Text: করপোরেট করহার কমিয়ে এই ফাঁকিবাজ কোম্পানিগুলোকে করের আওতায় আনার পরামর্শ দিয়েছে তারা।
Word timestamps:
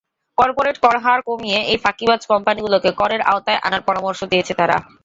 করপোরেট 0.37 0.77
করহার 0.83 1.19
কমিয়ে 1.27 1.59
এই 1.71 1.77
ফাঁকিবাজ 1.83 2.21
কোম্পানিগুলোকে 2.31 2.89
করের 2.99 3.21
আওতায় 3.31 3.61
আনার 3.63 3.81
পরামর্শ 3.87 4.19
দিয়েছে 4.31 4.53
তারা। 4.59 4.77